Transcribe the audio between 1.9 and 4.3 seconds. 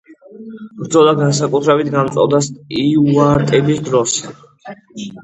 გამწვავდა სტიუარტების დროს.